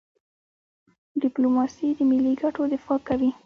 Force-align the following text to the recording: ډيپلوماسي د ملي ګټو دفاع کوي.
ډيپلوماسي 1.23 1.87
د 1.97 1.99
ملي 2.09 2.33
ګټو 2.41 2.63
دفاع 2.73 2.99
کوي. 3.07 3.31